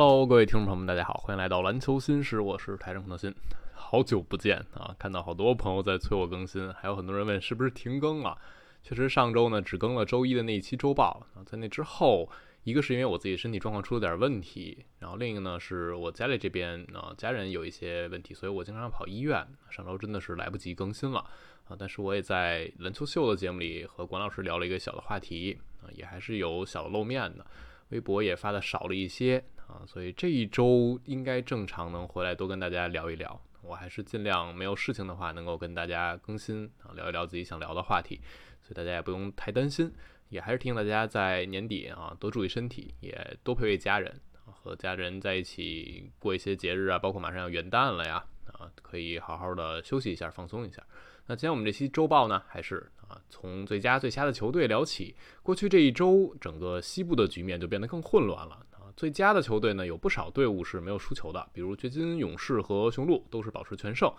[0.00, 3.34] Hello，各位听众朋友们，大家好，欢迎来到篮球新事，我是台中的新，
[3.74, 4.94] 好久不见啊！
[4.96, 8.38] 看到好多朋友在催我更新，还有很多人问是不是停更了。
[8.84, 12.30] 确实，上周呢只更了周一的那一期周报啊，在那之后，
[12.62, 19.44] 一个是因为我自己身体状况出了点问题，然后另一个呢是我家里这边呢家人有一些问题，所以我经常跑医院。
[19.68, 21.18] 上周真的是来不及更新了
[21.66, 21.74] 啊！
[21.76, 27.44] 但是我也在篮球秀的节目里和管老师聊了一个小的话题啊，也还是有小的露面的，
[27.88, 29.44] 微博也发的少了一些。
[29.68, 33.40] 啊，所以这一周应该正常能回来多跟大家聊一聊。
[33.60, 38.20] 我还是尽量没有事情的话，能够跟大家更新啊，聊一聊自己想聊的话题。
[38.62, 39.92] 所以大家也不用太担心，
[40.30, 50.82] 也还是提醒大家在年底啊多注意身体，也多陪陪家人，和家人在一起过一些节日啊，包括马上要元旦了呀啊，可以好好的休息一下，放松一下。
[51.26, 55.14] 那今天我们这期周报呢，还是啊从最佳最瞎的球队聊起。
[55.42, 58.64] 过去这一周，整个西部的局面就变得更混乱了。
[58.98, 64.12] 最佳的球队呢，有不少队伍是没有输球的，比如掘金、勇士和雄鹿都是保持全胜。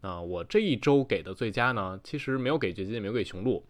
[0.00, 3.64] 那我这一周给的最佳呢，其实没有给掘金，也没有给雄鹿，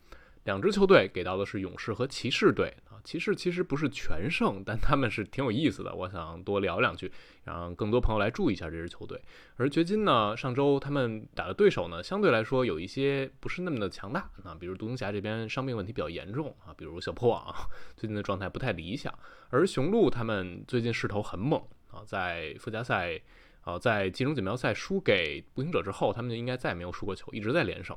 [0.44, 3.00] 两支球队给到的是勇士和骑士队啊。
[3.02, 5.94] 骑士其实不是全胜，但他们是挺有意思的。
[5.94, 7.10] 我想多聊两句，
[7.44, 9.20] 让更多朋友来注意一下这支球队。
[9.56, 17.54] 而掘金呢，上周他们打的对手呢，相对来说有一些不是那么的强大啊，比如独行侠这边伤病问题比较严重啊，比如小破网
[17.96, 19.12] 最近的状态不太理想。
[19.50, 23.20] 而雄鹿他们最近势头很猛啊，在附加赛
[23.62, 27.96] 啊，在集中锦标赛输给步行者之后，他们就应该再也没有输过球，一直在连胜。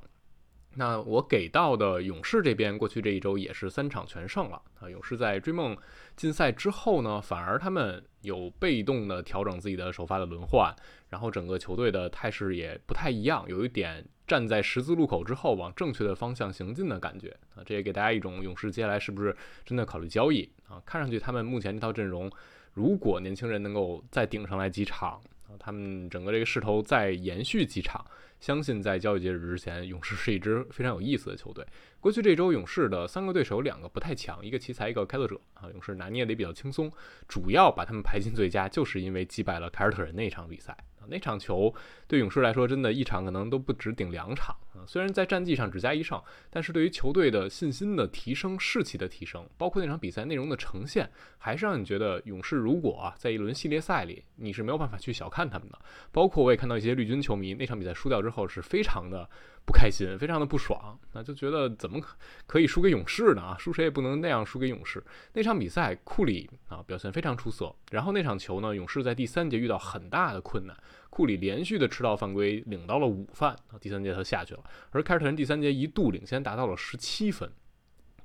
[0.80, 4.88] 那我给到的勇士这边，过去这一周也是三场全胜了啊。
[4.88, 5.76] 勇士在追梦
[6.16, 10.72] 禁赛之后呢，反而他们有被动的调整自己的首发的轮换，
[11.10, 17.64] 然后整个球队的态势也不太一样，有一点站在十字路口之后往正确的方向行进的感觉啊。
[17.66, 20.80] 这也给大家一种勇士接下来是不是真的考虑交易啊？
[20.86, 22.32] 看上去他们目前这套阵容，
[22.74, 28.06] 如果年轻人能够再顶上来几场，啊他们整个这个势头再延续几场。
[28.40, 31.66] 相信在交易截止之前，勇士是一支非常有意思的球队。
[32.00, 35.68] 过去这周，勇士的三个对手两个不太强，一个奇才，一个开拓者啊。
[35.72, 36.92] 勇士拿捏得也比较轻松，
[37.28, 40.78] 主要把他们排进最佳，就是因为击败了凯尔特人那场比赛。
[41.10, 41.74] 那场球
[42.08, 44.86] 对勇士来说，真的一场可能都不止顶两场啊。
[44.86, 55.80] 虽然在战绩上只加一胜，但是对于球队的信心的提升、士气的提升，包括那场比赛内容的呈现，还是让你觉得勇士如果啊在一轮系列赛里，你是没有办法去小看他们的。
[56.12, 59.30] 包括我也看到一些绿军球迷，那场比赛输掉之后是非常的。
[59.66, 63.42] 不开心，非常的不爽，那就觉得怎么可可以输给勇士呢？
[63.42, 65.04] 啊，输谁也不能那样输给勇士。
[65.34, 67.76] 那场比赛，库里啊表现非常出色。
[67.92, 70.78] 然后那场球呢，勇士在第三节遇到很大的困难，
[71.10, 73.78] 库里连续的吃到犯规，领到了五犯啊。
[73.80, 77.52] 第三节他下去了，而凯尔特人第三节一度领先达到了十七分，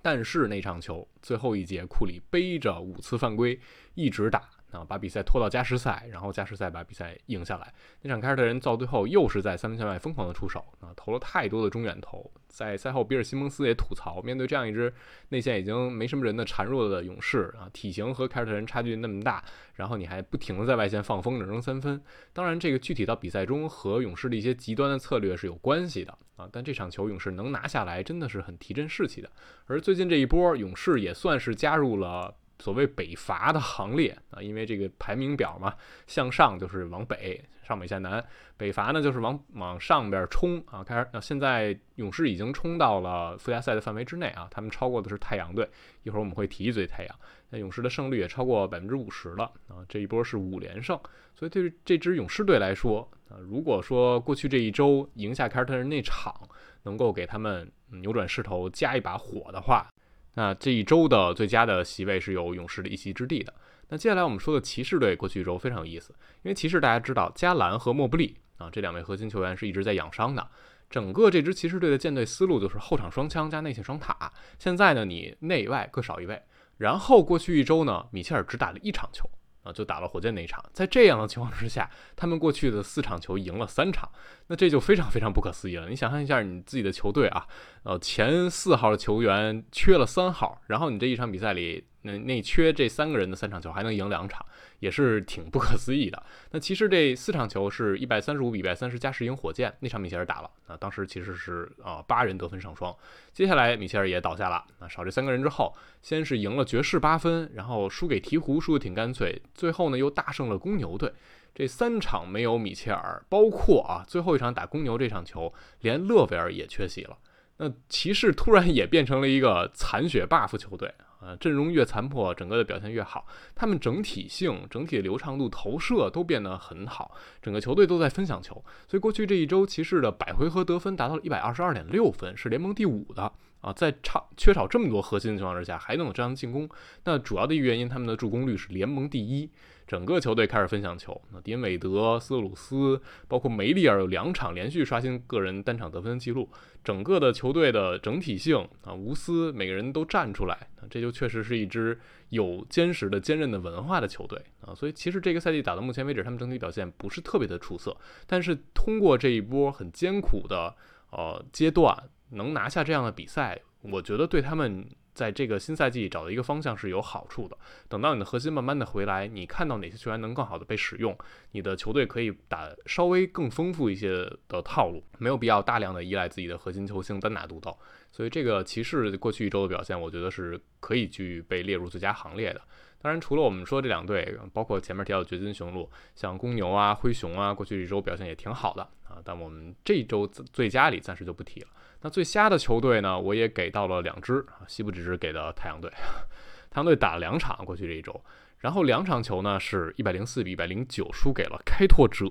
[0.00, 3.58] 但是那场球最后一节，库里背着五次犯规
[3.94, 4.48] 一直打。
[4.72, 7.72] 啊，把比赛拖到加时赛，然后加时赛把比赛赢下来。
[8.00, 12.30] 那场凯尔特人到最后又是在三分线外疯狂的出手啊，投了太多的中远投。
[12.48, 14.92] 在赛后，比尔·西蒙斯也吐槽，面对这样一支
[15.30, 19.42] 内线已经没什么人的孱弱的勇士啊，体型和凯尔特人差距那么大，
[19.74, 21.98] 然后你还不停的在外线放风筝扔三分。
[22.34, 29.30] 当然，这个具体到比赛中和勇士的一些极端的策略是有关系的啊，但这场球勇士能拿下来，真的是很提振士气的。
[29.66, 32.34] 而最近这一波，勇士也算是加入了。
[32.62, 35.74] 所谓北伐的行列啊，因为这个排名表嘛，
[36.06, 38.24] 向上就是往北，上北下南，
[38.56, 40.84] 北伐呢就是往往上边冲啊。
[40.84, 45.68] 开始，那现在勇士已经冲到了附加赛的范围之内啊，他们超过的是太阳队，
[46.04, 47.18] 一会儿我们会提一嘴太阳。
[47.50, 50.96] 那勇士的胜率也超过百分之五十了啊，这一波是五连胜，
[51.34, 56.48] 所以对于这支勇士队来说啊，如果说过去这一周赢下凯尔特人那场，
[56.84, 59.88] 能够给他们扭转势头加一把火的话。
[60.34, 63.52] 那这一周的最佳的席位是有勇士的一席之地的。
[63.88, 70.48] 那接下来我们说的骑士队过去一周非常有意思，因为骑士大家知道加兰和莫布利啊这两位核心球员是一直在养伤的，
[70.88, 74.32] 整个这支骑士队的建队思路就是后场双枪加内线双塔。
[74.58, 76.40] 现在呢你内外各少一位，
[76.78, 79.28] 然后过去一周呢米切尔只打了一场球。
[79.62, 84.10] 啊，就打了火箭那一场，在这样的情况之下，他们过去的四场球赢了三场，
[84.48, 85.88] 那这就非常非常不可思议了。
[85.88, 87.46] 你想象一下，你自己的球队啊，
[87.82, 91.84] 呃，前四号的球员缺了三号，然后你这一场比赛里。
[92.04, 94.44] 那那缺这三个人的三场球还能赢两场，
[94.82, 96.20] 也是挺不可思议的。
[96.50, 102.92] 那其实这四场球是一百三十五比一百三十加时赢火箭那场米切尔打了啊，当时其实是啊八人得分上双。
[103.32, 111.12] 接下来米切尔也倒下了啊，少这三个人之后，先是赢了爵士八分，然后输给鹈鹕输的挺干脆，最后呢又大胜了公牛队。
[111.54, 117.16] 这三场没有米切尔，包括啊最后一场打公牛这场球，连勒维尔也缺席了。
[117.58, 120.92] 那骑士突然也变成了一个残血 buff 球队。
[121.24, 123.24] 呃，阵容越残破，整个的表现越好。
[123.54, 128.54] 他们整体性、整体流畅度、投射都变得很好，整个球队都在分享球。
[128.88, 133.72] 所以过去这一周，骑士的百回合得分达到了一百二十二点六分，是联盟第五的啊。
[133.72, 136.68] 在差缺少这么多核心的情况之下，还能有这样的进攻，
[137.04, 139.48] 那主要的原因，他们的助攻率是联盟第一。
[139.92, 142.98] 整个球队开始分享球，那迪恩韦德、斯鲁斯，
[143.28, 146.48] 包括梅利尔有两场连续刷新个人单场得分记录。
[146.82, 152.00] 整个的球队的整体性啊，无私，每个人都站出来，这就确实是一支
[152.30, 154.74] 有坚实的、坚韧的文化的球队啊。
[154.74, 157.94] 所以其实这个赛季打到目前为止，他们整体表现不是特别的出色，
[158.26, 160.74] 但是通过这一波很艰苦的
[161.10, 161.94] 呃阶段，
[162.30, 164.86] 能拿下这样的比赛，我觉得对他们。
[165.14, 167.56] 在这个新赛季找到一个方向是有好处的。
[167.88, 171.16] 等到你的核心慢慢的回来，你看到哪些球员能更好的被使用，
[171.52, 174.08] 你的球队可以打稍微更丰富一些
[174.48, 177.76] 的套路，没有必要大量的依赖自己的核心球星单打独斗。
[178.12, 182.60] 所以这个骑士过去一周的表现，我觉得是可以去被列入最佳行列的。
[183.00, 189.16] 当然，除了我们说这两队，包括前面提到的掘金雄鹿，像公牛啊、灰熊啊，过去一周表现也挺好的啊。
[189.24, 191.66] 但我们这一周最佳里暂时就不提了。
[192.02, 193.18] 那最瞎的球队呢？
[193.18, 195.90] 我也给到了两支啊，西部这支给的太阳队，
[196.70, 198.22] 太阳队打了两场，过去这一周，
[198.62, 202.26] 然后两场球呢是一百零四比一百零九输给了开拓者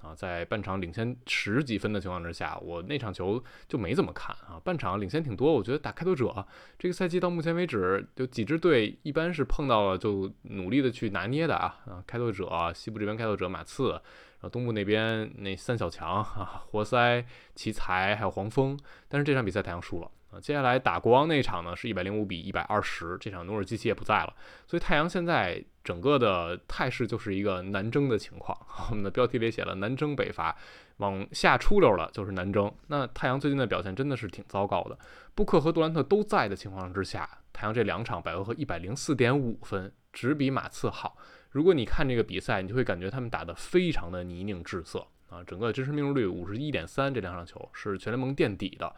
[0.00, 6.46] 啊，在半场领先十几分的情况之下，我那场球就没怎么看啊，半场领先挺多，我觉得打开拓者
[6.78, 14.00] 这个赛季到目前为止，就几支队一般是碰到了就努力的去拿捏的啊，啊，开拓者西部这边开拓者马刺。
[14.42, 17.24] 然后，东部那边那三小强啊，活塞、
[17.54, 18.76] 奇才还有黄蜂，
[19.08, 20.40] 但是这场比赛太阳输了啊。
[20.40, 24.34] 接下来打国王那场呢，是一百零五比一百二十，这场努尔基奇也不在了，
[24.66, 28.58] 所以太阳现在整个的态势就是一个南征的情况。
[28.90, 30.56] 我们的标题里写了南征北伐，
[30.96, 32.72] 往下出溜了就是南征。
[32.88, 34.98] 那太阳最近的表现真的是挺糟糕的，
[35.34, 41.16] 布克和杜兰特都在的情况之下，太阳这两场百回合一百零四点五分，只比马刺好。
[41.50, 45.44] 如果你看这个比赛，你就会感觉他们打得非常的泥泞滞色啊！
[45.46, 48.90] 整个真实命中率五十一点三，这两场球是全联盟垫底的。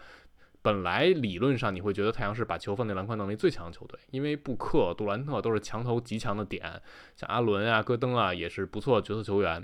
[0.65, 6.81] 本来理论上你会觉得太阳是把球放在篮筐能力最强的球队，因为布克、杜兰特都是强投极强的点，
[7.15, 9.63] 像阿伦啊、戈登啊也是不错的角色球员。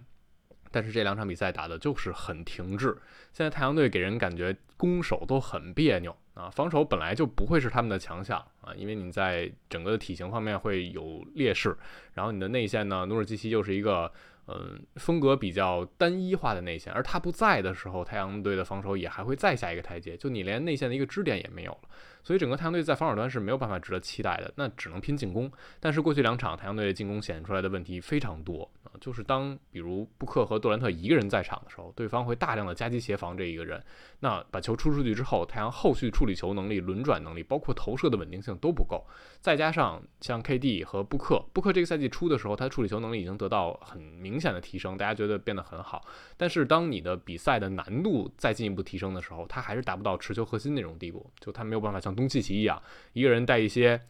[0.70, 2.94] 但是这两场比赛打的就是很停滞，
[3.32, 11.75] 现在太阳队给人感觉攻守都很别扭啊，防守本来就不会是他们的强项啊，因为你在整个的体型方面会有劣势，
[12.12, 14.12] 然后你的内线呢，努尔基奇又是一个。
[14.58, 20.17] 嗯，风格比较单一化的内线，而他不在的时候，太阳队的防守也还会再下一个台阶。
[20.17, 21.88] 就你连内线的一个支点也没有了，
[22.23, 25.50] 所以整个太阳队在防守端是没有办法值得期待的，那只能拼进攻。
[25.79, 33.81] 但是过去两场太阳队的进攻显现出来的问题非常多啊，就是当比如布克和杜兰特一个人在场的时候，对方会大量的夹击协防这一个人，
[34.19, 39.06] 那把球出出去之后，太阳后续处理球能力、轮转能力，包括投射的稳定性都不够。
[39.41, 44.40] 再加上像 KD 和布克，布克这个赛季初的时候，他处理球能力已经得到很明。
[44.41, 46.03] 明显的提升，大家觉得变得很好。
[46.39, 51.31] 但是当你的比赛的难度再进一步提升的时候，他还是达不到持球核心那种地步。
[51.39, 52.83] 就他没有办法像东契奇一样，
[53.13, 54.01] 一个人带一些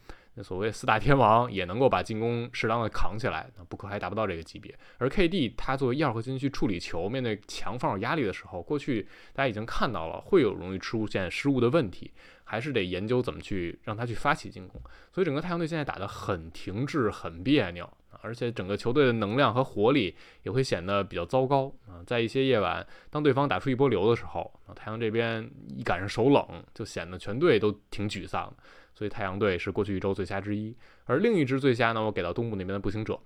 [0.41, 3.51] 所谓四大天王，也能够把进攻适当的扛起来。
[3.57, 4.73] 那布克还达不到这个级别。
[4.99, 12.09] 而 KD 他作为一二核心去处理球，面对强防守压力的时候，过去大家已经看到了会有容易出现失误的问题，
[12.45, 14.81] 还是得研究怎么去让他去发起进攻。
[15.11, 17.91] 所以整个太阳队现在打得很停滞，很别扭。
[18.21, 22.03] 而且整个球队的能量和活力也会显得比较糟糕啊！
[22.05, 28.53] 在一些夜晚，当对方打出一波流的时候，啊，太阳这边一赶上手冷，就显得全队都挺沮丧。
[28.93, 30.75] 所以太阳队是过去一周最佳之一。
[31.05, 33.19] 而另一支最佳呢，我给到东部那边的步行者。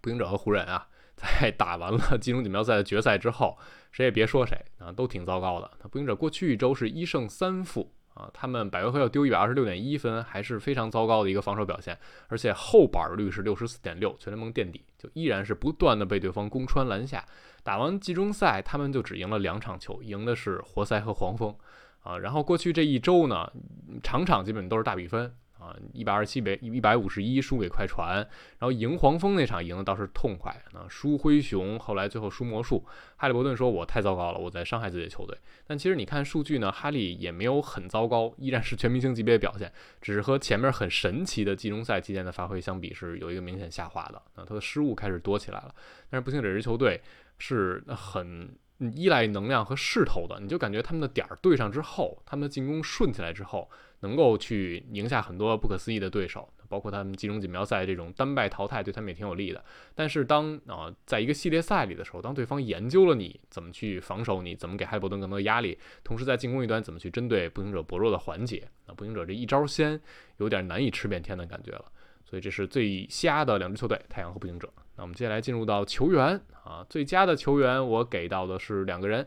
[0.00, 3.58] 步行者和湖人啊， 在打完了金融锦标赛的决赛之后，
[3.92, 5.70] 谁也别说谁啊，都挺糟糕的。
[5.82, 7.92] 那步行者过去一周是一胜三负。
[8.18, 11.96] 啊，他们百回合要丢一百二十六点一分，还是非常糟糕的一个防守表现，
[12.26, 17.24] 而且后板率是六十四点六，全联盟垫底，就依然是不断的被对方攻穿篮下。
[17.62, 21.56] 打完季中赛，他们就只赢了两场球，赢的是活塞和黄蜂。
[22.02, 23.52] 啊，然后过去这一周呢，
[24.02, 25.32] 场场基本都是大比分。
[25.58, 30.54] 啊，一百二十七比一百五十一输给快船，然后赢黄蜂那场赢的倒是痛快。
[30.72, 32.84] 那输灰熊，后来最后输魔术。
[33.16, 35.36] 哈利伯顿说：“我太糟糕了，我在伤害自己的球队。”
[35.66, 44.22] 但其实你看数据呢，哈利也没有很糟糕，依然是全明星级别的表现，只是和前面很神奇的季中赛期间的发挥相比是有一个明显下滑的。
[44.36, 45.74] 那他的失误开始多起来了。
[46.08, 47.00] 但是不幸这支球队
[47.38, 53.70] 是很依赖能量和势头的，你就感觉他们的点儿对上之后，他们的进攻顺起来之后。
[54.00, 59.64] 能够去赢下很多不可思议的对手，包括他们集中锦标赛这种单败淘汰，对他们也挺有利的。
[59.92, 70.00] 但是当啊，在一个系列赛里的时候，当对方研究了你怎么去防守，你怎么给哈利伯顿更多压力，同时在进攻一端怎么去针对步行者薄弱的环节，那步行者这一招鲜
[70.36, 71.84] 有点难以吃遍天的感觉了。
[72.24, 74.72] 所以这是最瞎的两支球队，太阳和步行者。
[74.98, 79.24] 那我们接下来进入到球员啊，最佳的球员我给到的是两个人，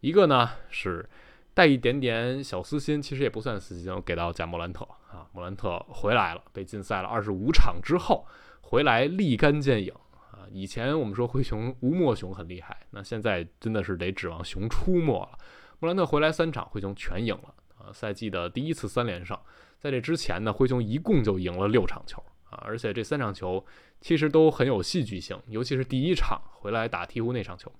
[0.00, 1.08] 一个呢是
[1.54, 8.26] 带一点点小私心，其实也不算私心，我给到贾莫兰特啊，莫兰特回来了，被禁赛了二十五场之后
[8.60, 9.90] 回来立竿见影
[10.30, 10.44] 啊。
[10.50, 15.38] 以前我们说灰熊吴莫雄很厉害，那现在真的是得指望熊出没了。
[15.78, 19.34] 莫兰特回来三场，灰熊全赢了啊，赛季的第一次三连胜。
[19.78, 22.22] 在这之前呢，灰熊一共就赢了六场球。
[22.54, 23.64] 啊，而且这三场球
[24.00, 27.72] 其实都很有戏剧性，尤其是第一场回来打鹈鹕那场球，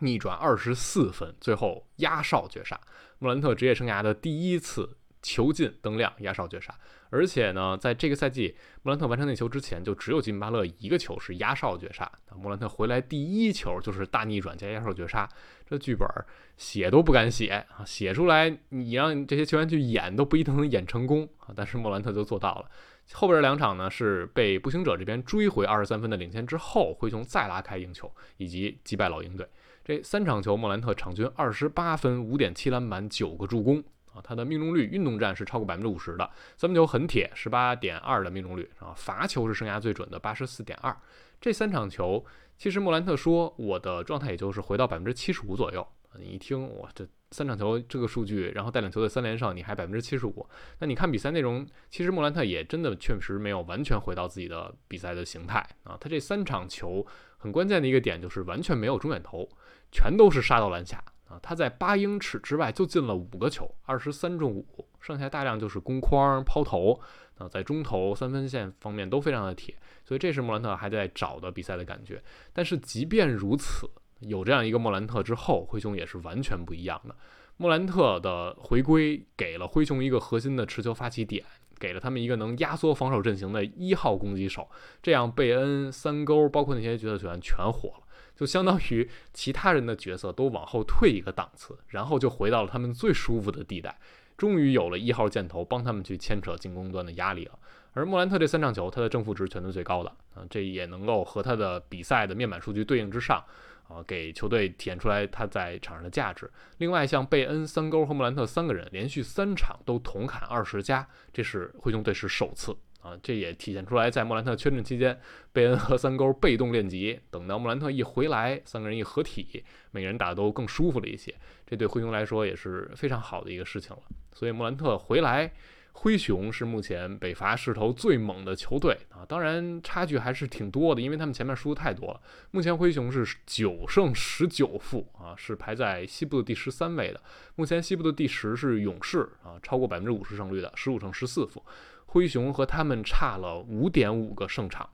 [0.00, 2.78] 逆转二十四分，最后压哨绝杀，
[3.18, 6.74] 穆兰特职业生涯的第一次球进灯亮，压哨绝杀。
[7.12, 12.10] 而且呢，在这个赛季穆兰特完成那球之前，就只有吉米巴勒一个球是压哨绝杀。
[12.36, 15.28] 穆兰特回来第一球就是大逆转加压哨绝杀，
[15.68, 16.08] 这剧本
[16.56, 22.70] 写都不敢写啊，写出来你让这些球员去演都不一定能演成功啊，但是莫兰特就做到了。
[23.12, 29.48] 后边两场呢是被步行者这边追回二十三分的领先之后，灰熊再拉开赢球，以及击败老鹰队。
[29.84, 40.96] 这三场球，莫兰特场均二十八分、五点七篮板、九个助攻啊，他的命中率运动战是超过百分之五十的，三分球很铁，十八点二的命中率啊，罚球是生涯最准的八十四点二。
[41.40, 42.24] 这三场球，
[42.56, 45.86] 其实莫兰特说我的状态也就是回到百分之七十五左右。
[46.18, 47.08] 你一听，哇，这。
[47.32, 50.44] 三场球这个数据，然后带领球队三连胜，你还百分之七十五。
[50.80, 55.96] 那你看比赛内容，其实莫兰特也真的确实没有完全回到自己的比赛的形态啊。
[56.00, 57.06] 他这三场球
[57.38, 59.48] 很关键的一个点就是完全没有中远投，
[59.92, 61.38] 全都是杀到篮下啊。
[61.40, 67.00] 他在八英尺之外就进了五个球，二十三中五，剩下大量就是攻框、抛投
[67.38, 69.76] 啊，在中投、三分线方面都非常的铁。
[70.04, 72.20] 所以这是莫兰特还在找的比赛的感觉。
[72.52, 73.88] 但是即便如此。
[74.20, 77.14] 有这样一个莫兰特之后，灰熊也是完全不一样的。
[77.56, 81.44] 莫兰特的回归给了灰熊一个核心的持球发起点，
[81.78, 84.66] 给了他们一个能压缩防守阵型的一号攻击手。
[85.02, 93.98] 这样，贝恩、三勾，包括那些角色球员全火了，就相当于其他人的角色都往后退一个档次，然后就回到了他们最舒服的地带。
[94.38, 97.58] 终于有了一号箭头帮他们去牵扯进攻端的压力了。
[97.92, 103.44] 而莫兰特这三场球，他的正负值全都最高的啊，这也能够和他的比赛的面板数据对应之上。
[103.90, 106.48] 啊，给球队体现出来他在场上的价值。
[106.78, 113.18] 另外，像贝恩、三勾和莫兰特三个人连续三场都同砍二十加，这是灰熊队是首次啊。
[113.20, 115.18] 这也体现出来，在莫兰特缺阵期间，
[115.52, 121.34] 贝恩和三勾被动练级，等到莫兰特一回来，三个人一合体，每个人打都更舒服了一些。
[121.66, 124.02] 这对灰熊来说也是非常好的一个事情了。
[124.32, 125.52] 所以莫兰特回来。
[125.92, 132.20] 灰熊是目前北伐势头最猛的球队啊，当然差距还是挺多的，因为他们前面输的太多了。
[132.52, 137.20] 目前灰熊是九胜十九负啊，是排在西部的第十三位的。
[137.56, 141.62] 目前西部的第十是勇士啊，超过百分之五十胜率的十五胜十四负。
[142.06, 144.88] 灰熊和他们差了五点五个胜场。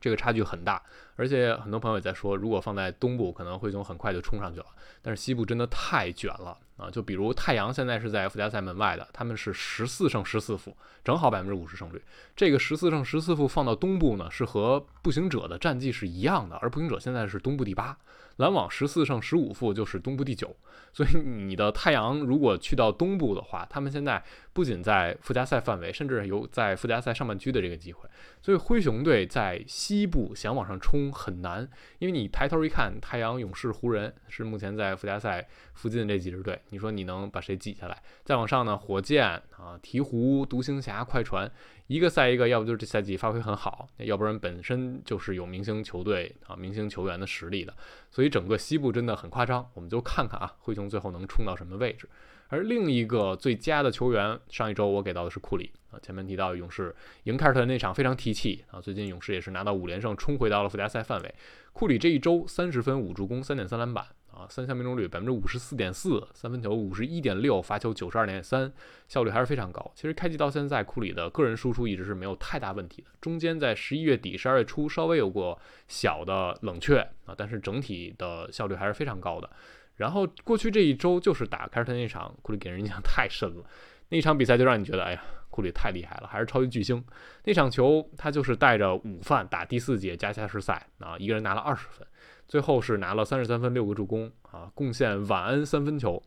[0.00, 0.82] 这个差距很大，
[1.16, 4.66] 而且很多朋友也在说，如果放在东部，可能灰熊很快就冲上去了。
[5.00, 6.90] 但是西部真的太卷了啊！
[6.90, 12.02] 就比如太阳现在是在附加赛门外的，他们是十四胜十四负，正好百分之五十胜率。
[12.34, 17.96] 这个十四胜十四负放到东部呢，是和步行者的战绩是一样的，而步行者现在是东部第八。
[18.38, 20.56] 篮网十四胜十五负就是东部第九，
[20.92, 24.20] 所以你的太阳如果去到东部的话，他们现在
[24.52, 28.08] 不仅在附加赛范围，甚至有在附加赛上半区的这个机会。
[28.42, 31.68] 所以灰熊队在西部想往上冲很难，
[32.00, 38.02] 因为你抬头一看，太阳、勇士、湖人是目前在附加赛附近的这几支队，你说你能把谁挤下来？
[38.24, 41.50] 再往上呢，火箭啊、鹈鹕、独行侠、快船。
[41.86, 47.74] 一个赛一个，要不就是这赛季发挥很好，要不然本身就是有明星球队啊、明星球员的实力的，
[48.10, 49.68] 所以整个西部真的很夸张。
[49.74, 52.08] 我们就看看啊，灰熊最后能冲到什么位置。
[52.48, 55.98] 而另一个最佳的球员，上一周我给到的是库里啊。
[56.00, 56.94] 前面提到勇士
[57.24, 61.34] 赢凯尔特人那场非常提气啊，最近勇士也是拿到五连胜，冲回到了附加赛范围。
[61.74, 64.06] 库里这一周三十分、五助攻、三点三篮板。
[64.34, 68.72] 啊，三项命中率百分之五十四点四，三分球五十一点六，罚球九十二点三，
[69.06, 69.92] 效率还是非常高。
[69.94, 73.08] 其实开季到现在，库里的个人输出一直是没有太大问题的。
[73.20, 79.48] 中间在十一月底、十二月初稍微有过小的冷却啊，但是整体的效率还是非常高的。
[79.96, 83.64] 然后过去这一周就是打凯尔特那场，库里给人印象太深了。
[84.08, 87.02] 那场比赛就让你觉得，哎呀，库里太厉害了，还是超级巨星。
[87.44, 92.06] 那场球他就是带着午饭打第四节加加时赛啊，一个人拿了二十分。
[92.46, 96.22] 最后是拿了三十三分六个助攻啊，贡献晚安三分球，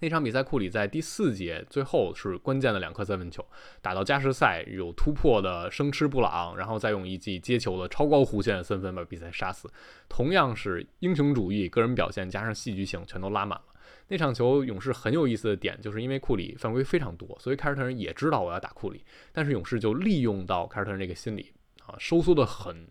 [0.00, 3.42] 那场比赛，库里在第四节最后是关键的两颗三分球，
[3.80, 9.70] 打到加时赛有突破的生吃布朗，然后再用一记接球的超高弧线三分把比赛杀死。
[10.08, 13.64] 同样是英雄主义、个人表现加上戏剧性，全都拉满了。
[14.08, 21.52] 那场球勇士很有意思的点，就是因为库里犯规非常多，所以凯尔特人也知道我要打库里，但是勇士就利用到凯尔特人这个心理
[21.86, 22.86] 啊，收缩的很。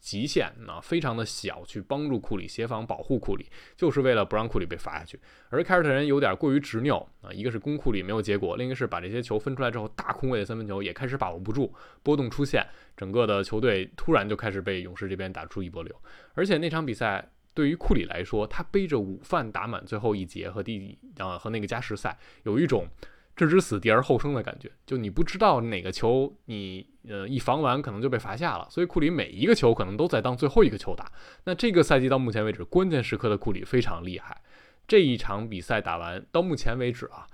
[0.00, 5.18] 极限啊，非常的小，去帮助库里协防保护库里，就是为了不让库里被罚下去。
[5.48, 15.94] 而凯尔特人有点过于执拗啊，一个是攻库里没有结果，另一个是把这些球分出来之后，大空位的三分球也开始把握不住，波动出现，整个的球队突然就开始被勇士这边打出一波流。
[16.34, 22.86] 而且那场比赛对于库里来说，他背着午饭打满最后一节和第啊和那个加时赛，有一种。
[23.36, 31.12] 置之死地而后生的感觉，就你不知道哪个球你呃一防完可能就被罚下了，所以库里每一个球可能都在当最后一个球打。
[31.44, 34.40] 那这个赛季到目前为止，关键时刻的库里非常厉害。
[34.88, 37.26] 这一场比赛打完到目前为止啊，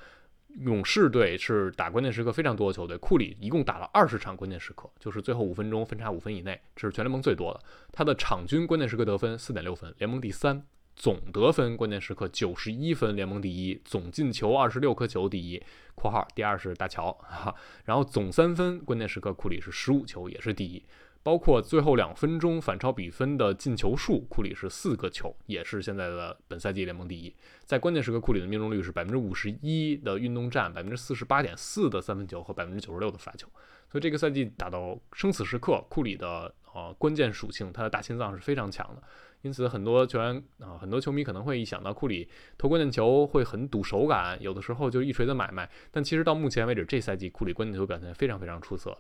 [0.61, 7.61] 勇士队是打关键时刻非常多的球队，库里一共打了二十场关键时刻，就是最后五分钟分差五分以内，这是全联盟最多的。
[7.92, 10.66] 他的场均关键时刻得分四点六分，联盟第三。
[10.95, 15.63] 总得分关键时刻九十一分，联盟第一；总进球二十六颗球，第一
[15.95, 17.55] （括号第二是大乔）哈。
[17.85, 20.83] 然后总三分关键时刻，库里是十五球，也是第一。
[21.25, 27.33] 包括最后两分钟反超比分的进球数，库里是四个球，也是现在的本赛季联盟第一。
[27.65, 33.47] 在关键时刻，库里的命中率是百分之五十一的运动战，百分之四十八点四的三分球和百分之九十六的罚球。
[33.93, 39.03] 所以这个赛季打到生死时刻，库里的呃关键属性，他的大心脏是非常强的。
[39.43, 45.69] 因此，很多球员啊，很多球迷可能会一想到库里投关键球会很赌手感，有的时候就一锤子买卖。
[45.91, 48.97] 但其实到目前为止，这赛季库里关键球表现非常非常出色。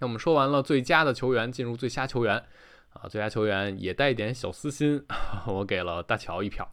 [0.00, 2.42] 那我们说完了最佳的球员，进入最佳球员
[2.94, 5.04] 啊，最佳球员也带一点小私心，
[5.46, 6.68] 我给了大乔一票。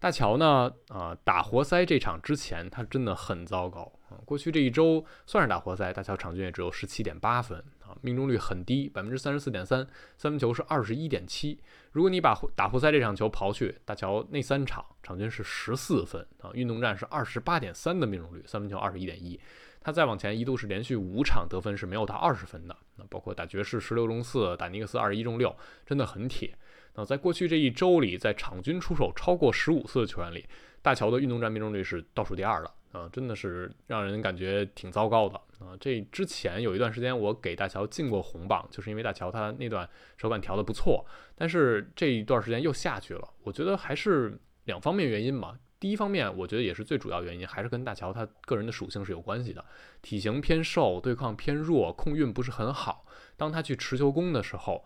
[0.00, 3.92] 大乔呢，啊，打活塞这场之前，他真的很糟糕
[4.24, 11.58] 过去这一周算是打活塞，大乔场均也只有十七点八分啊，命中率很低，百分之三十四点三，三分球是二十一点七。
[11.92, 19.38] 如果你把打活塞这场球刨去，大乔那三场场均是十四分啊，运动战是二十八点三的命中率，三分球二十一点一。
[19.84, 26.56] 他再往前一度是连续五场得分是没有到二十分的，那包括打爵士十六中四，打尼克斯二十一中六，真的很铁。
[26.94, 30.46] 那在过去这一周里，在场均出手超过十五次的球员里，
[30.82, 35.76] 大乔的运动战命中率是倒数第二的啊，真的是让人感觉挺糟糕的啊。
[35.80, 43.28] 这之前有一段时间我给大乔进过红榜，就是因为大乔他那段手感调的不错，但是这一段时间又下去了。
[43.42, 45.58] 我觉得还是两方面原因嘛。
[45.80, 49.64] 第一方面，我觉得也是最主要原因，还是跟大乔他个人的属性是有关系的，
[50.00, 53.04] 体型偏瘦，对抗偏弱，控运不是很好。
[53.36, 54.84] 当他去持球攻的时候。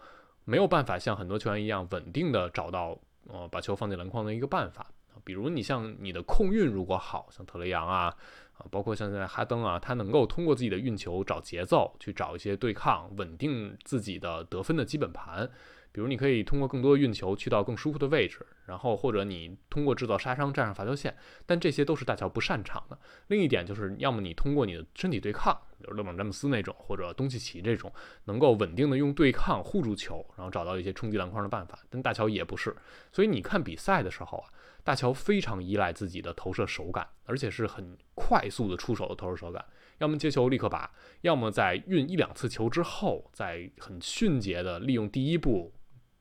[0.48, 4.86] 没有办法像很多球员一样稳定的找到呃把球放进篮筐的一个办法，
[5.24, 8.14] 比如你像你的控运如果好像特雷杨啊
[8.58, 15.48] 啊，包括像现在哈登啊，他能够通过自己的运球找节奏，去找一些对抗，稳定自己的得分的基本盘。
[15.92, 22.98] 比如你可以通过更多的运球去到更舒服的位置，然后或者你通过制造杀伤站上罚球线，但这些都是大乔不擅长的。
[23.28, 27.92] 另一点就是，要么你通过你的身体对抗，比如勒布朗詹姆斯那种，或者东契奇这种，
[28.24, 31.78] 能够稳定的用对抗护住球，然后找到一些冲击篮筐的办法。
[31.88, 32.76] 但大乔也不是，
[33.12, 34.50] 所以你看比赛的时候啊，
[34.82, 39.64] 大乔非常依赖自己的投射手感，而且是很快速的出手的投射手感。
[39.98, 40.90] 要么接球立刻拔，
[41.22, 45.72] 要么在运一两次球之后，再很迅捷的利用第一步。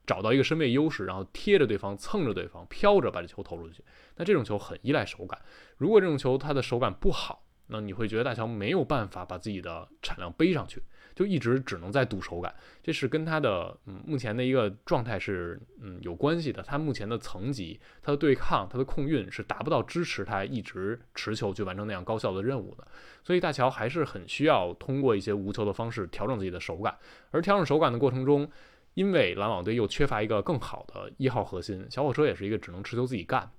[0.06, 3.84] 找到一个身位优势，然后贴着对方蹭着对方飘着把这球投出去。
[4.18, 5.40] 那这种球很依赖手感。
[5.78, 10.82] 如果这种球它的手感不好，那你会觉得大乔没有办法把自己的产量背上去，
[11.16, 12.54] 就一直只能在赌手感。
[12.84, 16.62] 这是跟他的嗯目前的一个状态是嗯有关系的。
[16.62, 22.88] 他目前的层级、他的对抗、他的控运是达不到支持他一直持球去完成那样高效的任务的。
[23.24, 26.96] 所以大乔还是很需要通过一些无球的方式调整自己的手感。
[27.32, 28.48] 而调整手感的过程中，
[28.96, 33.52] 因为篮网队又缺乏一个更好的一号核心，小火车也是一个只能持球自己干，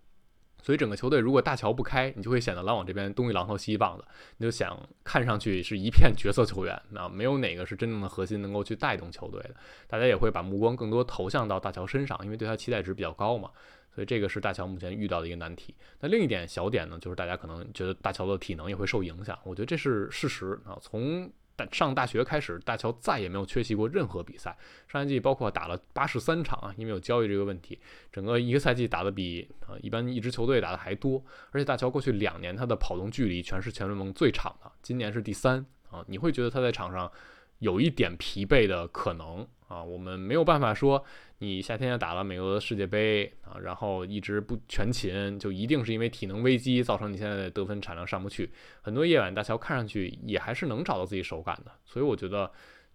[0.63, 4.05] 所以整个球队如果大乔不开，你就会显得篮网这边东一榔头西一棒子，
[4.39, 9.55] 你就想看上去是一片角色球员，那没有哪个是真正的核心能够去带动球队的，
[9.87, 13.51] 大家也会把目光更多投向到大乔身上，因为对他期待值比较高嘛，
[13.95, 15.75] 所以这个是大乔目前遇到的一个难题。
[16.01, 21.31] 那另一点小点呢，就是大家可能觉得大乔的体能也会受影响，我觉得这是事实啊，从。
[21.57, 24.57] 但上大学开始，大乔再也没有缺席过任何比赛。
[24.87, 27.79] 上赛季包括打了八十三场啊，因为有交易这个问题，
[28.13, 31.25] 整个一个赛季打的比啊一般一支球队打的还多。
[31.51, 36.05] 而且大乔过去两年他的跑动距离全是全联盟最长的，今年是第三啊。
[36.07, 37.11] 你会觉得他在场上
[37.59, 41.05] 有一点疲惫的可能啊，我们没有办法说
[41.39, 48.51] 你夏天打了美国的世界杯啊，然后一直不全勤，就一定是因为体能危机造成你现在的得分产量上不去。
[48.81, 52.51] 很多夜晚大乔看上去也还是能找到自己手感的，所以我觉得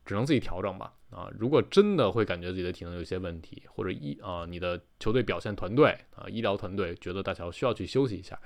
[0.06, 0.94] 只能自己调整吧。
[1.10, 8.40] 啊，如果真的会感觉自己的体能有些问题，或者医啊你的球队表现团队啊医疗团队觉得大乔需要去休息一下。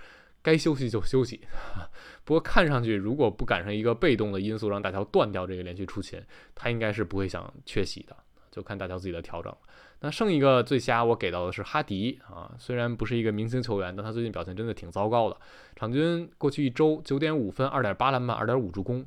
[0.45, 1.41] 该休息就休息，
[2.23, 6.21] 不过看上去如果不赶上一个被动的因素让大乔断掉这个连续出勤，
[6.53, 8.15] 他应该是不会想缺席的，
[8.51, 9.51] 就看大乔自己的调整。
[10.01, 15.37] 那剩一个最瞎我给到的是哈迪啊，虽然不是一个明星球员，但他最近表现真的挺糟糕的，
[15.75, 19.03] 场均过去一周九点五分，二点八篮板，二点五助攻，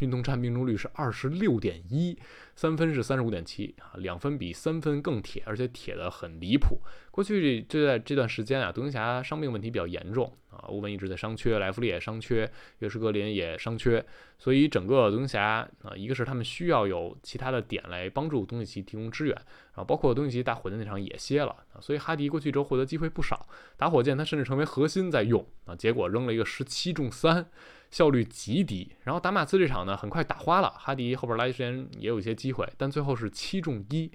[0.00, 2.18] 运动战命中率是二十六点一。
[2.56, 6.78] 三分是三十五点七啊，两分比三分更铁，而且铁的很离谱。
[7.10, 14.04] 过去就在这段时间啊，独行侠伤病问题比较严重啊，欧文一直在伤缺，莱弗利也伤缺，约什格林也伤缺，
[14.36, 27.48] 所以整个独行侠啊，一个是他们需要有其他的点来帮助东契奇提供支援，然后包括东契奇打火箭那场也歇了啊，所以哈迪过去之后获得机会不少，打火箭他甚至成为核心在用啊，结果扔了一个十七中三。
[27.90, 30.70] 效率极低，然后打马刺这场呢，很快打花了。
[30.70, 34.10] 哈迪后边来时间也有一些机会，但最后是七中一。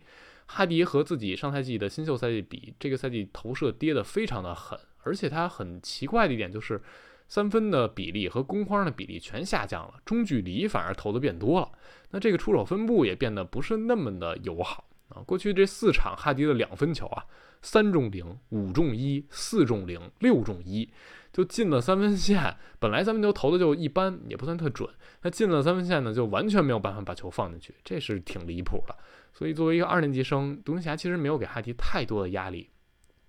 [0.48, 6.82] 哈迪和自己上赛季的新秀赛季比，这个赛季投射跌得非常的狠，而且他很奇怪的一点就是，
[7.28, 11.72] 三分的比例和攻框的比例全下降了，中距离反而投的变多了。
[12.12, 15.22] 那这个出手分布也变得不是那么的友好啊。
[15.26, 17.26] 过去这四场哈迪的两分球啊，
[17.62, 20.90] 三中零，五中一，四中零，六中一。
[21.34, 24.90] 就进了三分线，本来三分球投的就一般，也不算特准。
[25.22, 28.96] 那进了三分线呢，就完全没有办法把球放进去，这是挺离谱的。
[29.34, 32.70] 所以作为一个二年级生，独行侠其实没有给哈迪太多的压力，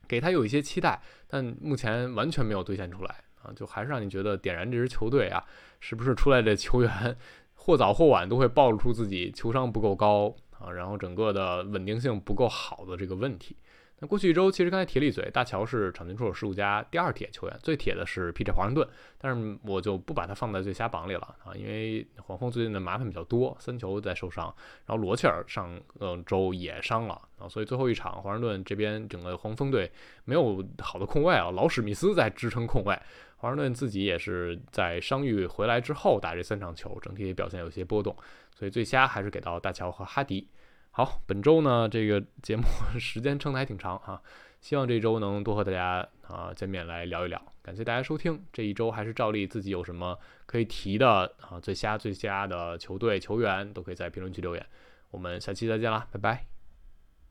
[0.06, 5.42] 给他有一些期待，但目前完全没有兑现出来啊，就还是让你觉得点燃这支球队啊，
[5.80, 7.16] 是不是出来的球员
[7.54, 13.56] 或早或晚都会暴露出自己球商不够高啊，然后整个的稳定性不够好的这个问题。
[13.98, 18.52] 那过去一周，其实刚才提了一嘴，大乔是场均出手十五加第二铁球员，最铁的是 P.J.
[18.52, 29.90] 华盛顿，但是我就不把他放在最瞎榜里了啊，因为黄蜂最近的麻烦比较多，三球在受伤，然后罗切尔上呃周也伤了啊，所以最后一场华盛顿这边整个黄蜂队
[30.26, 32.94] 没有好的控卫啊，老史密斯在支撑控卫，
[33.38, 38.14] 华盛顿自己也是在伤愈回来之后打这三场球，整体表现有些波动，
[38.56, 40.48] 所以最瞎还是给到大乔和哈迪。
[40.90, 42.62] 好，本周呢，这个节目
[42.98, 44.22] 时间撑得还挺长哈，
[44.62, 47.40] 希望这周能多和大家啊见面来聊一聊。
[47.62, 54.66] 感谢大家收听，这一周还是照例自己有什么可以提的啊，最瞎最瞎的球队球员都可以在评论区留言。
[55.10, 56.55] 我们下期再见啦，拜拜。